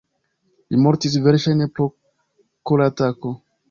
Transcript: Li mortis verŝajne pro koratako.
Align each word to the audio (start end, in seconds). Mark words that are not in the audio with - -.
Li 0.71 0.79
mortis 0.85 1.19
verŝajne 1.27 1.71
pro 1.77 1.89
koratako. 2.71 3.41